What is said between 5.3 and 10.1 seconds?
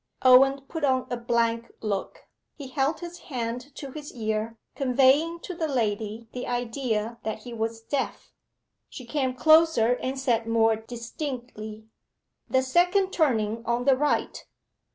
to the lady the idea that he was deaf. She came closer